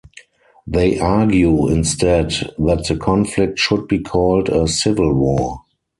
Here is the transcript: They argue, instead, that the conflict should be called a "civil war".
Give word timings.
They 0.65 0.97
argue, 0.97 1.67
instead, 1.69 2.31
that 2.57 2.85
the 2.87 2.97
conflict 2.99 3.59
should 3.59 3.87
be 3.87 3.99
called 3.99 4.49
a 4.49 4.67
"civil 4.67 5.13
war". 5.13 5.59